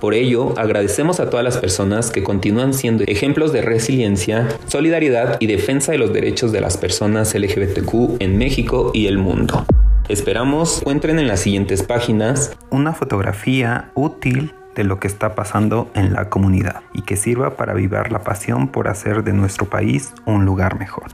Por 0.00 0.14
ello, 0.14 0.54
agradecemos 0.56 1.20
a 1.20 1.28
todas 1.28 1.44
las 1.44 1.58
personas 1.58 2.10
que 2.10 2.24
continúan 2.24 2.72
siendo 2.72 3.04
ejemplos 3.06 3.52
de 3.52 3.60
resiliencia, 3.60 4.48
solidaridad 4.66 5.36
y 5.40 5.46
defensa 5.46 5.92
de 5.92 5.98
los 5.98 6.12
derechos 6.12 6.52
de 6.52 6.62
las 6.62 6.78
personas 6.78 7.34
LGBTQ 7.34 8.20
en 8.20 8.38
México 8.38 8.92
y 8.94 9.06
el 9.06 9.18
mundo. 9.18 9.66
Esperamos 10.10 10.80
encuentren 10.80 11.20
en 11.20 11.28
las 11.28 11.38
siguientes 11.38 11.84
páginas 11.84 12.58
una 12.72 12.92
fotografía 12.92 13.92
útil 13.94 14.52
de 14.74 14.82
lo 14.82 14.98
que 14.98 15.06
está 15.06 15.36
pasando 15.36 15.88
en 15.94 16.12
la 16.14 16.28
comunidad 16.28 16.82
y 16.92 17.02
que 17.02 17.14
sirva 17.14 17.56
para 17.56 17.74
avivar 17.74 18.10
la 18.10 18.18
pasión 18.24 18.66
por 18.66 18.88
hacer 18.88 19.22
de 19.22 19.32
nuestro 19.32 19.66
país 19.66 20.12
un 20.26 20.44
lugar 20.44 20.80
mejor. 20.80 21.10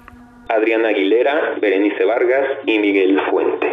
Adriana 0.48 0.88
Aguilera, 0.88 1.58
Berenice 1.60 2.06
Vargas 2.06 2.46
y 2.64 2.78
Miguel 2.78 3.20
Fuentes. 3.30 3.70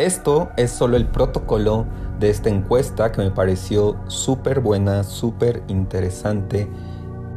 Esto 0.00 0.50
es 0.56 0.72
solo 0.72 0.96
el 0.96 1.06
protocolo 1.06 1.86
de 2.18 2.30
esta 2.30 2.48
encuesta 2.48 3.12
que 3.12 3.22
me 3.22 3.30
pareció 3.30 3.94
súper 4.08 4.58
buena, 4.58 5.04
súper 5.04 5.62
interesante. 5.68 6.66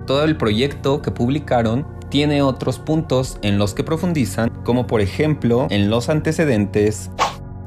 Todo 0.08 0.24
el 0.24 0.36
proyecto 0.36 1.00
que 1.04 1.12
publicaron 1.12 1.86
tiene 2.10 2.42
otros 2.42 2.80
puntos 2.80 3.38
en 3.42 3.58
los 3.58 3.74
que 3.74 3.84
profundizan, 3.84 4.50
como 4.64 4.88
por 4.88 5.02
ejemplo 5.02 5.68
en 5.70 5.90
los 5.90 6.10
antecedentes, 6.10 7.12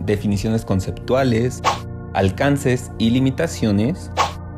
definiciones 0.01 0.65
conceptuales, 0.65 1.63
alcances 2.15 2.91
y 2.99 3.11
limitaciones. 3.11 4.11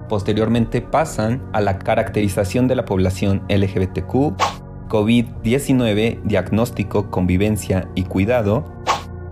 Posteriormente 0.08 0.80
pasan 0.80 1.42
a 1.52 1.60
la 1.60 1.78
caracterización 1.78 2.68
de 2.68 2.76
la 2.76 2.84
población 2.84 3.42
LGBTQ, 3.48 4.36
COVID-19, 4.88 6.22
diagnóstico, 6.24 7.10
convivencia 7.10 7.88
y 7.94 8.04
cuidado, 8.04 8.64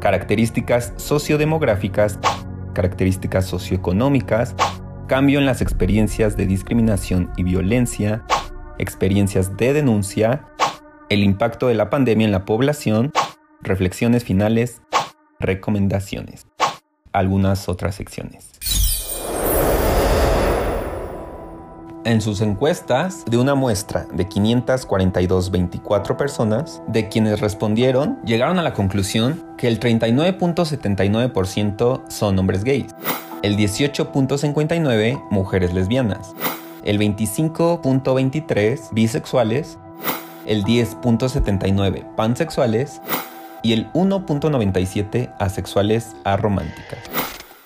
características 0.00 0.94
sociodemográficas, 0.96 2.18
características 2.72 3.44
socioeconómicas, 3.44 4.54
cambio 5.06 5.38
en 5.38 5.44
las 5.44 5.60
experiencias 5.60 6.36
de 6.36 6.46
discriminación 6.46 7.30
y 7.36 7.42
violencia, 7.42 8.24
experiencias 8.80 9.56
de 9.56 9.72
denuncia, 9.72 10.48
el 11.08 11.22
impacto 11.22 11.68
de 11.68 11.74
la 11.74 11.90
pandemia 11.90 12.24
en 12.24 12.32
la 12.32 12.44
población, 12.44 13.12
reflexiones 13.60 14.24
finales, 14.24 14.82
recomendaciones. 15.38 16.48
Algunas 17.12 17.68
otras 17.68 17.94
secciones. 17.96 18.50
En 22.04 22.20
sus 22.22 22.40
encuestas, 22.40 23.26
de 23.26 23.36
una 23.36 23.54
muestra 23.54 24.06
de 24.14 24.26
542.24 24.26 26.16
personas, 26.16 26.80
de 26.88 27.10
quienes 27.10 27.40
respondieron, 27.40 28.18
llegaron 28.24 28.58
a 28.58 28.62
la 28.62 28.72
conclusión 28.72 29.44
que 29.58 29.68
el 29.68 29.78
39.79% 29.78 32.08
son 32.08 32.38
hombres 32.38 32.64
gays, 32.64 32.94
el 33.42 33.58
18.59% 33.58 35.28
mujeres 35.30 35.74
lesbianas, 35.74 36.34
el 36.84 36.98
25.23% 36.98 38.90
bisexuales, 38.92 39.78
el 40.46 40.64
10.79% 40.64 42.14
pansexuales 42.14 43.00
y 43.62 43.72
el 43.72 43.90
1.97% 43.92 45.34
asexuales 45.38 46.14
arománticas 46.24 46.98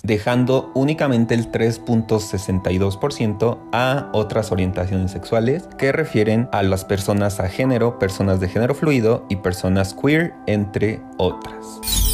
dejando 0.04 0.70
únicamente 0.74 1.34
el 1.34 1.50
3.62% 1.50 3.58
a 3.72 4.10
otras 4.12 4.52
orientaciones 4.52 5.10
sexuales 5.10 5.66
que 5.78 5.90
refieren 5.90 6.48
a 6.52 6.62
las 6.62 6.84
personas 6.84 7.40
a 7.40 7.48
género, 7.48 7.98
personas 7.98 8.38
de 8.38 8.48
género 8.48 8.74
fluido 8.74 9.26
y 9.28 9.36
personas 9.36 9.94
queer, 9.94 10.34
entre 10.46 11.00
otras. 11.16 12.13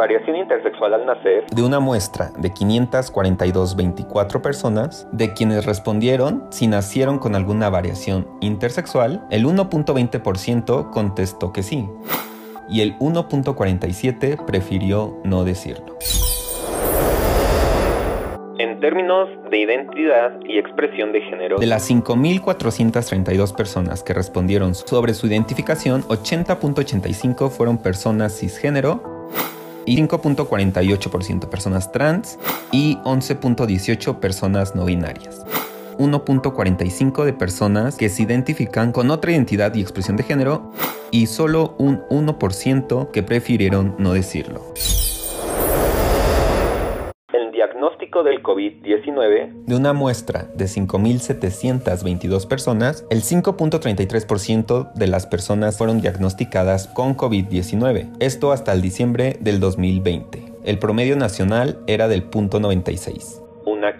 Variación 0.00 0.34
intersexual 0.36 0.94
al 0.94 1.04
nacer 1.04 1.44
de 1.52 1.62
una 1.62 1.78
muestra 1.78 2.30
de 2.38 2.50
542.24 2.50 4.40
personas, 4.40 5.06
de 5.12 5.34
quienes 5.34 5.66
respondieron 5.66 6.46
si 6.50 6.68
nacieron 6.68 7.18
con 7.18 7.34
alguna 7.34 7.68
variación 7.68 8.26
intersexual, 8.40 9.26
el 9.30 9.44
1.20% 9.44 10.88
contestó 10.90 11.52
que 11.52 11.62
sí 11.62 11.86
y 12.70 12.80
el 12.80 12.98
1.47 12.98 14.42
prefirió 14.46 15.18
no 15.22 15.44
decirlo. 15.44 15.98
En 18.58 18.80
términos 18.80 19.28
de 19.50 19.58
identidad 19.58 20.40
y 20.46 20.58
expresión 20.58 21.12
de 21.12 21.20
género, 21.20 21.58
de 21.58 21.66
las 21.66 21.90
5.432 21.90 23.54
personas 23.54 24.02
que 24.02 24.14
respondieron 24.14 24.74
sobre 24.74 25.12
su 25.12 25.26
identificación, 25.26 26.04
80.85 26.04 27.50
fueron 27.50 27.76
personas 27.76 28.38
cisgénero 28.38 29.19
y 29.90 29.96
5.48% 29.96 31.48
personas 31.48 31.90
trans 31.90 32.38
y 32.70 32.96
11.18 32.98 34.20
personas 34.20 34.76
no 34.76 34.84
binarias. 34.84 35.44
1.45 35.98 37.24
de 37.24 37.32
personas 37.32 37.96
que 37.96 38.08
se 38.08 38.22
identifican 38.22 38.92
con 38.92 39.10
otra 39.10 39.32
identidad 39.32 39.74
y 39.74 39.80
expresión 39.80 40.16
de 40.16 40.22
género 40.22 40.70
y 41.10 41.26
solo 41.26 41.74
un 41.78 42.02
1% 42.08 43.10
que 43.10 43.24
prefirieron 43.24 43.96
no 43.98 44.12
decirlo. 44.12 44.62
Diagnóstico 47.60 48.22
del 48.22 48.42
COVID-19 48.42 49.66
de 49.66 49.76
una 49.76 49.92
muestra 49.92 50.48
de 50.54 50.64
5.722 50.64 52.48
personas, 52.48 53.04
el 53.10 53.20
5.33% 53.20 54.94
de 54.94 55.06
las 55.06 55.26
personas 55.26 55.76
fueron 55.76 56.00
diagnosticadas 56.00 56.86
con 56.86 57.18
COVID-19, 57.18 58.16
esto 58.18 58.52
hasta 58.52 58.72
el 58.72 58.80
diciembre 58.80 59.36
del 59.40 59.60
2020. 59.60 60.42
El 60.64 60.78
promedio 60.78 61.16
nacional 61.16 61.78
era 61.86 62.08
del 62.08 62.30
0.96, 62.30 63.42
una 63.66 63.94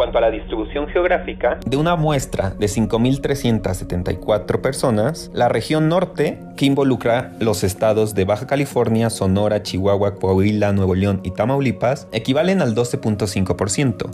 cuanto 0.00 0.16
a 0.16 0.22
la 0.22 0.30
distribución 0.30 0.88
geográfica, 0.88 1.58
de 1.66 1.76
una 1.76 1.94
muestra 1.94 2.54
de 2.58 2.68
5.374 2.68 4.62
personas, 4.62 5.30
la 5.34 5.50
región 5.50 5.90
norte, 5.90 6.38
que 6.56 6.64
involucra 6.64 7.34
los 7.38 7.62
estados 7.64 8.14
de 8.14 8.24
Baja 8.24 8.46
California, 8.46 9.10
Sonora, 9.10 9.62
Chihuahua, 9.62 10.14
Coahuila, 10.14 10.72
Nuevo 10.72 10.94
León 10.94 11.20
y 11.22 11.32
Tamaulipas, 11.32 12.08
equivalen 12.12 12.62
al 12.62 12.74
12.5% 12.74 14.08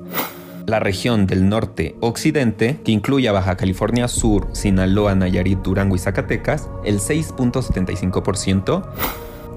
la 0.67 0.81
región 0.81 1.29
del 1.29 1.49
norte 1.49 1.95
occidente, 2.01 2.81
que 2.85 2.91
incluye 2.91 3.29
a 3.29 3.33
Baja 3.33 3.57
California 3.57 4.09
Sur, 4.09 4.49
Sinaloa, 4.55 5.15
Nayarit, 5.15 5.61
Durango 5.61 5.95
y 5.95 6.01
Zacatecas, 6.01 6.69
el 6.85 6.99
6.75%, 6.99 8.83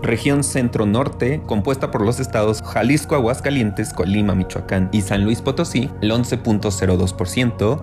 región 0.01 0.43
centro-norte, 0.43 1.41
compuesta 1.45 1.91
por 1.91 2.01
los 2.01 2.19
estados 2.19 2.63
Jalisco, 2.63 3.13
Aguascalientes, 3.15 3.93
Colima, 3.93 4.33
Michoacán 4.35 4.89
y 4.91 5.01
San 5.01 5.23
Luis 5.23 5.41
Potosí, 5.41 5.89
el 6.01 6.11
11.02%, 6.11 7.79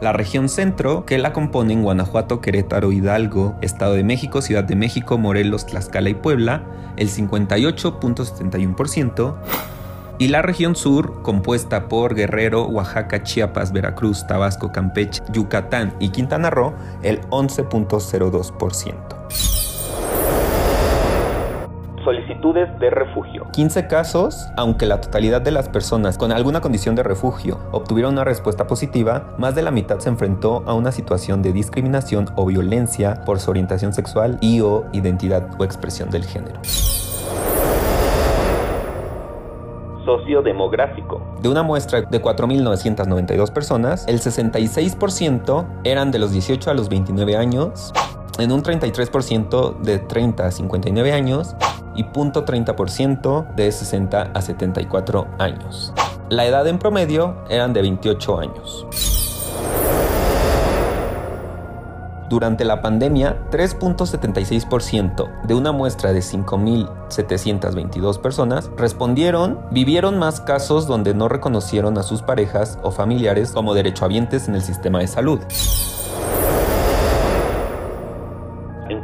la 0.00 0.12
región 0.12 0.48
centro, 0.48 1.04
que 1.04 1.18
la 1.18 1.32
componen 1.32 1.82
Guanajuato, 1.82 2.40
Querétaro, 2.40 2.92
Hidalgo, 2.92 3.56
Estado 3.62 3.94
de 3.94 4.04
México, 4.04 4.42
Ciudad 4.42 4.62
de 4.64 4.76
México, 4.76 5.18
Morelos, 5.18 5.66
Tlaxcala 5.66 6.10
y 6.10 6.14
Puebla, 6.14 6.62
el 6.96 7.10
58.71%, 7.10 9.34
y 10.20 10.28
la 10.28 10.42
región 10.42 10.74
sur, 10.74 11.22
compuesta 11.22 11.88
por 11.88 12.14
Guerrero, 12.14 12.66
Oaxaca, 12.66 13.22
Chiapas, 13.22 13.72
Veracruz, 13.72 14.26
Tabasco, 14.26 14.72
Campeche, 14.72 15.22
Yucatán 15.32 15.94
y 16.00 16.08
Quintana 16.08 16.50
Roo, 16.50 16.74
el 17.02 17.20
11.02% 17.30 19.17
solicitudes 22.48 22.78
de 22.78 22.90
refugio. 22.90 23.46
15 23.52 23.86
casos, 23.86 24.48
aunque 24.56 24.86
la 24.86 25.00
totalidad 25.00 25.40
de 25.40 25.50
las 25.50 25.68
personas 25.68 26.18
con 26.18 26.32
alguna 26.32 26.60
condición 26.60 26.94
de 26.94 27.02
refugio 27.02 27.58
obtuvieron 27.72 28.14
una 28.14 28.24
respuesta 28.24 28.66
positiva, 28.66 29.34
más 29.38 29.54
de 29.54 29.62
la 29.62 29.70
mitad 29.70 29.98
se 29.98 30.08
enfrentó 30.08 30.62
a 30.66 30.74
una 30.74 30.92
situación 30.92 31.42
de 31.42 31.52
discriminación 31.52 32.28
o 32.36 32.46
violencia 32.46 33.22
por 33.24 33.40
su 33.40 33.50
orientación 33.50 33.92
sexual 33.92 34.38
y 34.40 34.60
o 34.60 34.86
identidad 34.92 35.48
o 35.58 35.64
expresión 35.64 36.10
del 36.10 36.24
género 36.24 36.60
sociodemográfico. 40.04 41.20
De 41.42 41.50
una 41.50 41.62
muestra 41.62 42.00
de 42.00 42.22
4.992 42.22 43.52
personas, 43.52 44.08
el 44.08 44.20
66% 44.20 45.66
eran 45.84 46.10
de 46.10 46.18
los 46.18 46.32
18 46.32 46.70
a 46.70 46.74
los 46.74 46.88
29 46.88 47.36
años, 47.36 47.92
en 48.38 48.50
un 48.50 48.62
33% 48.62 49.80
de 49.80 49.98
30 49.98 50.46
a 50.46 50.50
59 50.50 51.12
años 51.12 51.54
y 51.98 52.04
0.30% 52.04 53.54
de 53.56 53.72
60 53.72 54.30
a 54.32 54.40
74 54.40 55.26
años. 55.38 55.92
La 56.30 56.46
edad 56.46 56.66
en 56.68 56.78
promedio 56.78 57.42
eran 57.50 57.72
de 57.72 57.82
28 57.82 58.38
años. 58.38 58.86
Durante 62.30 62.64
la 62.64 62.80
pandemia, 62.82 63.48
3.76% 63.50 65.42
de 65.44 65.54
una 65.54 65.72
muestra 65.72 66.12
de 66.12 66.20
5.722 66.20 68.20
personas 68.20 68.70
respondieron, 68.76 69.58
vivieron 69.72 70.18
más 70.18 70.40
casos 70.40 70.86
donde 70.86 71.14
no 71.14 71.28
reconocieron 71.28 71.98
a 71.98 72.04
sus 72.04 72.22
parejas 72.22 72.78
o 72.82 72.92
familiares 72.92 73.50
como 73.50 73.74
derechohabientes 73.74 74.46
en 74.46 74.54
el 74.54 74.62
sistema 74.62 75.00
de 75.00 75.08
salud. 75.08 75.40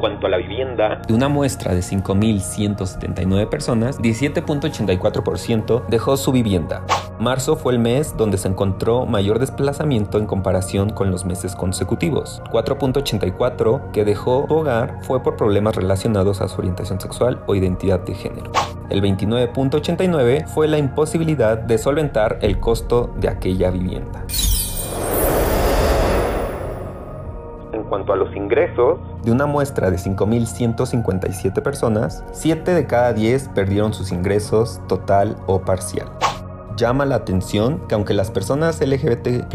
Cuanto 0.04 0.26
a 0.26 0.28
la 0.28 0.36
vivienda, 0.36 1.00
de 1.08 1.14
una 1.14 1.30
muestra 1.30 1.74
de 1.74 1.80
5.179 1.80 3.48
personas, 3.48 3.98
17.84% 4.02 5.86
dejó 5.86 6.18
su 6.18 6.30
vivienda. 6.30 6.84
Marzo 7.18 7.56
fue 7.56 7.72
el 7.72 7.78
mes 7.78 8.14
donde 8.14 8.36
se 8.36 8.48
encontró 8.48 9.06
mayor 9.06 9.38
desplazamiento 9.38 10.18
en 10.18 10.26
comparación 10.26 10.90
con 10.90 11.10
los 11.10 11.24
meses 11.24 11.56
consecutivos. 11.56 12.42
4.84 12.52 13.92
que 13.92 14.04
dejó 14.04 14.44
su 14.46 14.54
hogar 14.54 14.98
fue 15.04 15.22
por 15.22 15.36
problemas 15.36 15.74
relacionados 15.74 16.42
a 16.42 16.48
su 16.48 16.58
orientación 16.58 17.00
sexual 17.00 17.42
o 17.46 17.54
identidad 17.54 18.00
de 18.00 18.14
género. 18.14 18.52
El 18.90 19.00
29.89 19.00 20.46
fue 20.48 20.68
la 20.68 20.76
imposibilidad 20.76 21.56
de 21.56 21.78
solventar 21.78 22.40
el 22.42 22.60
costo 22.60 23.10
de 23.16 23.30
aquella 23.30 23.70
vivienda. 23.70 24.22
Cuanto 27.94 28.12
a 28.12 28.16
los 28.16 28.34
ingresos, 28.34 28.98
de 29.22 29.30
una 29.30 29.46
muestra 29.46 29.88
de 29.88 29.98
5.157 29.98 31.62
personas, 31.62 32.24
7 32.32 32.74
de 32.74 32.86
cada 32.88 33.12
10 33.12 33.50
perdieron 33.54 33.94
sus 33.94 34.10
ingresos 34.10 34.80
total 34.88 35.36
o 35.46 35.60
parcial. 35.60 36.10
Llama 36.76 37.04
la 37.04 37.14
atención 37.14 37.86
que 37.86 37.94
aunque 37.94 38.12
las 38.12 38.32
personas 38.32 38.80
LGBT 38.80 39.46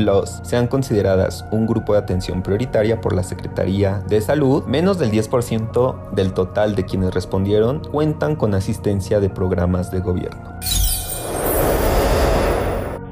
sean 0.44 0.68
consideradas 0.68 1.46
un 1.52 1.68
grupo 1.68 1.92
de 1.92 2.00
atención 2.00 2.42
prioritaria 2.42 3.02
por 3.02 3.14
la 3.14 3.24
Secretaría 3.24 4.00
de 4.08 4.22
Salud, 4.22 4.64
menos 4.64 5.00
del 5.00 5.12
10% 5.12 6.12
del 6.14 6.32
total 6.32 6.76
de 6.76 6.86
quienes 6.86 7.14
respondieron 7.14 7.82
cuentan 7.92 8.38
con 8.38 8.56
asistencia 8.56 9.20
de 9.20 9.30
programas 9.30 9.92
de 9.92 10.00
gobierno 10.00 10.89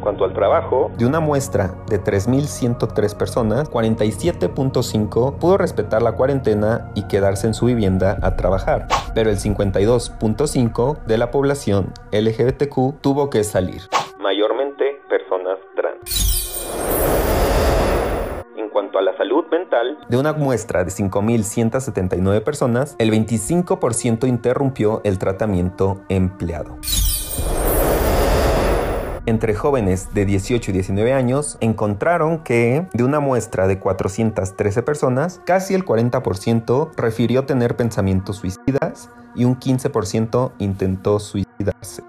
cuanto 0.08 0.24
al 0.24 0.32
trabajo, 0.32 0.90
de 0.98 1.06
una 1.06 1.20
muestra 1.20 1.76
de 1.90 2.02
3.103 2.02 3.18
personas, 3.18 3.70
47.5 3.70 5.38
pudo 5.38 5.58
respetar 5.58 6.02
la 6.02 6.14
cuarentena 6.14 6.92
y 6.96 7.10
quedarse 7.10 7.46
en 7.46 7.54
su 7.54 7.66
vivienda 7.66 8.18
a 8.22 8.38
trabajar, 8.38 8.88
pero 9.14 9.30
el 9.30 9.36
52.5 9.36 11.04
de 11.04 11.18
la 11.18 11.30
población 11.30 11.92
LGBTQ 12.14 13.02
tuvo 13.02 13.30
que 13.30 13.44
salir, 13.44 13.82
mayormente 14.18 14.98
personas 15.10 15.58
trans. 15.76 16.72
En 18.56 18.70
cuanto 18.70 19.00
a 19.00 19.02
la 19.02 19.18
salud 19.18 19.44
mental, 19.52 19.98
de 20.08 20.16
una 20.16 20.32
muestra 20.32 20.86
de 20.86 20.92
5.179 20.92 22.46
personas, 22.46 22.96
el 22.98 23.12
25% 23.12 24.26
interrumpió 24.26 25.02
el 25.04 25.20
tratamiento 25.20 26.00
empleado. 26.08 26.78
Entre 29.28 29.54
jóvenes 29.54 30.14
de 30.14 30.26
18 30.26 30.72
y 30.72 30.74
19 30.74 31.14
años 31.14 31.58
encontraron 31.60 32.40
que 32.40 32.88
de 32.94 33.04
una 33.04 33.20
muestra 33.20 33.68
de 33.68 33.78
413 33.78 34.82
personas, 34.84 35.42
casi 35.46 35.74
el 35.76 35.86
40% 35.86 36.92
refirió 36.96 37.46
tener 37.46 37.76
pensamientos 37.76 38.38
suicidas 38.38 39.10
y 39.36 39.44
un 39.44 39.60
15% 39.60 40.54
intentó 40.60 41.20
suicidarse. 41.20 42.04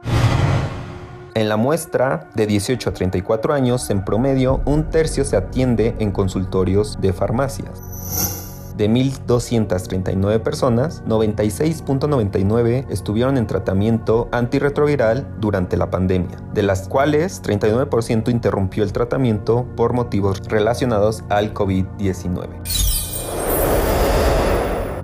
En 1.35 1.48
la 1.48 1.57
muestra 1.57 2.31
de 2.35 2.46
18 2.46 2.88
a 2.88 2.94
34 2.94 3.52
años, 3.52 3.90
en 3.90 4.04
promedio, 4.04 4.61
un 4.64 4.88
tercio 4.88 5.24
se 5.24 5.37
atiende 5.37 5.96
en 5.98 6.12
consultorios 6.12 7.00
de 7.00 7.12
farmacias. 7.12 8.47
De 8.78 8.88
1.239 8.88 10.40
personas, 10.40 11.04
96.99 11.04 12.86
estuvieron 12.88 13.36
en 13.36 13.46
tratamiento 13.48 14.28
antirretroviral 14.30 15.26
durante 15.40 15.76
la 15.76 15.90
pandemia, 15.90 16.38
de 16.54 16.62
las 16.62 16.86
cuales 16.86 17.42
39% 17.42 18.30
interrumpió 18.30 18.84
el 18.84 18.92
tratamiento 18.92 19.66
por 19.74 19.94
motivos 19.94 20.40
relacionados 20.46 21.24
al 21.28 21.52
COVID-19. 21.54 22.46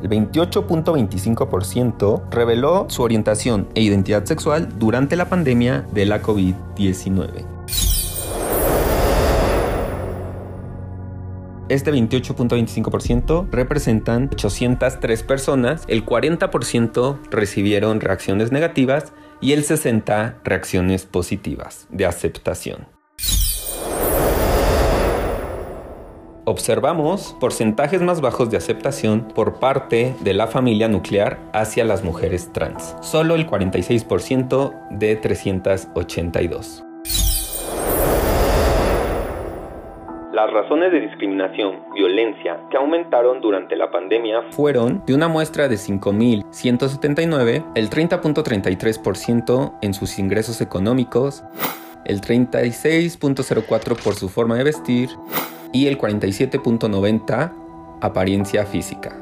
El 0.05 0.09
28.25% 0.09 2.31
reveló 2.31 2.87
su 2.89 3.03
orientación 3.03 3.67
e 3.75 3.81
identidad 3.81 4.25
sexual 4.25 4.69
durante 4.79 5.17
la 5.17 5.29
pandemia 5.29 5.85
de 5.93 6.07
la 6.07 6.23
COVID-19. 6.23 7.54
Este 11.69 11.93
28.25% 11.93 13.49
representan 13.51 14.29
803 14.33 15.23
personas, 15.23 15.85
el 15.89 16.05
40% 16.05 17.19
recibieron 17.31 18.01
reacciones 18.01 18.53
negativas 18.53 19.15
y 19.41 19.53
el 19.53 19.65
60% 19.65 20.35
reacciones 20.45 21.07
positivas 21.07 21.87
de 21.91 22.05
aceptación. 22.05 22.87
Observamos 26.47 27.35
porcentajes 27.41 28.03
más 28.03 28.21
bajos 28.21 28.51
de 28.51 28.59
aceptación 28.59 29.29
por 29.29 29.59
parte 29.59 30.15
de 30.21 30.35
la 30.35 30.47
familia 30.47 30.89
nuclear 30.89 31.39
hacia 31.55 31.87
las 31.87 32.05
mujeres 32.05 32.53
trans, 32.53 32.95
solo 33.01 33.35
el 33.35 33.47
46% 33.47 34.89
de 34.91 35.17
382. 35.17 36.85
Las 40.45 40.53
razones 40.53 40.93
de 40.93 41.01
discriminación, 41.01 41.81
violencia, 41.95 42.61
que 42.71 42.77
aumentaron 42.77 43.41
durante 43.41 43.77
la 43.77 43.91
pandemia 43.91 44.43
fueron 44.51 45.03
de 45.07 45.15
una 45.15 45.27
muestra 45.27 45.69
de 45.69 45.77
5.179, 45.77 47.65
el 47.75 47.89
30.33% 47.89 49.79
en 49.81 49.95
sus 49.95 50.19
ingresos 50.19 50.61
económicos, 50.61 51.45
el 52.05 52.21
36.04% 52.21 54.05
por 54.05 54.17
su 54.17 54.29
forma 54.29 54.57
de 54.57 54.65
vestir 54.65 55.09
y 55.73 55.87
el 55.87 55.97
47.90% 55.97 57.53
apariencia 58.03 58.67
física. 58.67 59.17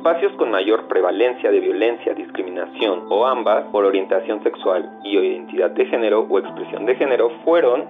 Espacios 0.00 0.32
con 0.38 0.50
mayor 0.50 0.88
prevalencia 0.88 1.50
de 1.50 1.60
violencia, 1.60 2.14
discriminación 2.14 3.04
o 3.10 3.26
ambas 3.26 3.66
por 3.70 3.84
orientación 3.84 4.42
sexual 4.42 4.90
y 5.04 5.18
o 5.18 5.22
identidad 5.22 5.72
de 5.72 5.84
género 5.84 6.22
o 6.22 6.38
expresión 6.38 6.86
de 6.86 6.96
género 6.96 7.30
fueron 7.44 7.84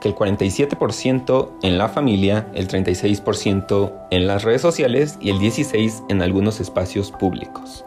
que 0.00 0.08
el 0.08 0.14
47% 0.14 1.50
en 1.62 1.76
la 1.76 1.88
familia, 1.88 2.46
el 2.54 2.68
36% 2.68 3.92
en 4.10 4.26
las 4.26 4.44
redes 4.44 4.62
sociales 4.62 5.18
y 5.20 5.28
el 5.28 5.36
16% 5.36 6.06
en 6.08 6.22
algunos 6.22 6.58
espacios 6.58 7.12
públicos. 7.12 7.84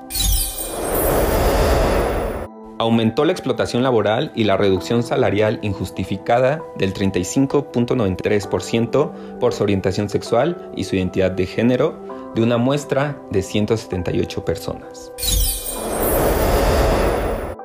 Aumentó 2.77 3.25
la 3.25 3.31
explotación 3.31 3.81
laboral 3.81 4.31
y 4.35 4.43
la 4.43 4.57
reducción 4.57 5.01
salarial 5.01 5.57
injustificada 5.63 6.61
del 6.77 6.93
35.93% 6.93 9.39
por 9.39 9.53
su 9.53 9.63
orientación 9.63 10.09
sexual 10.09 10.69
y 10.75 10.83
su 10.83 10.97
identidad 10.97 11.31
de 11.31 11.47
género 11.47 12.14
de 12.35 12.43
una 12.43 12.57
muestra 12.57 13.17
de 13.31 13.41
178 13.41 14.45
personas. 14.45 15.11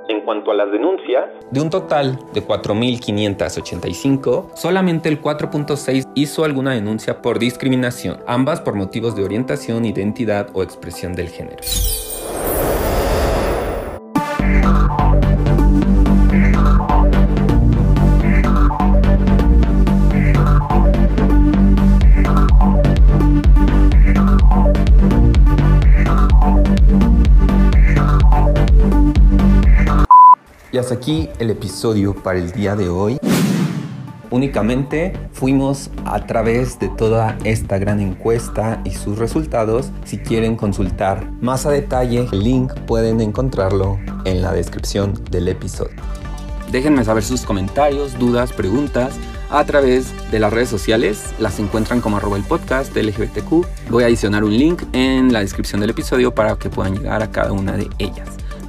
En 0.09 0.23
cuanto 0.23 0.53
a 0.53 0.55
las 0.55 0.71
denuncias, 0.71 1.25
de 1.51 1.61
un 1.61 1.69
total 1.71 2.21
de 2.33 2.47
4.585, 2.47 4.51
solamente 4.55 5.09
el 5.09 5.21
4.6 5.21 6.13
hizo 6.15 6.45
alguna 6.45 6.73
denuncia 6.73 7.21
por 7.21 7.41
discriminación, 7.41 8.21
ambas 8.27 8.61
por 8.61 8.75
motivos 8.75 9.17
de 9.17 9.25
orientación, 9.25 9.85
identidad 9.85 10.49
o 10.53 10.63
expresión 10.63 11.15
del 11.15 11.29
género. 11.29 11.63
Hasta 30.91 30.99
aquí 30.99 31.29
el 31.39 31.51
episodio 31.51 32.15
para 32.15 32.41
el 32.41 32.51
día 32.51 32.75
de 32.75 32.89
hoy. 32.89 33.17
Únicamente 34.29 35.13
fuimos 35.33 35.89
a 36.05 36.27
través 36.27 36.81
de 36.81 36.89
toda 36.89 37.39
esta 37.45 37.79
gran 37.79 38.01
encuesta 38.01 38.81
y 38.85 38.91
sus 38.91 39.17
resultados. 39.17 39.93
Si 40.05 40.19
quieren 40.19 40.57
consultar 40.57 41.31
más 41.41 41.65
a 41.65 41.71
detalle, 41.71 42.27
el 42.33 42.43
link 42.43 42.73
pueden 42.89 43.21
encontrarlo 43.21 44.01
en 44.25 44.43
la 44.43 44.53
descripción 44.53 45.15
del 45.31 45.47
episodio. 45.47 45.95
Déjenme 46.73 47.05
saber 47.05 47.23
sus 47.23 47.43
comentarios, 47.43 48.19
dudas, 48.19 48.53
preguntas 48.53 49.15
a 49.49 49.65
través 49.65 50.13
de 50.33 50.41
las 50.41 50.53
redes 50.53 50.71
sociales. 50.71 51.33
Las 51.39 51.61
encuentran 51.61 52.01
como 52.01 52.17
arroba 52.17 52.37
el 52.37 52.43
podcast 52.43 52.97
LGBTQ. 52.97 53.91
Voy 53.91 54.03
a 54.03 54.07
adicionar 54.07 54.43
un 54.43 54.59
link 54.59 54.83
en 54.93 55.33
la 55.33 55.39
descripción 55.39 55.81
del 55.83 55.91
episodio 55.91 56.35
para 56.35 56.57
que 56.57 56.69
puedan 56.69 56.97
llegar 56.97 57.23
a 57.23 57.31
cada 57.31 57.53
una 57.53 57.77
de 57.77 57.89
ellas. 58.01 58.40